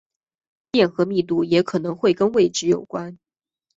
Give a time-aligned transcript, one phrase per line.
[0.71, 3.19] 电荷密度也可能会跟位置有关。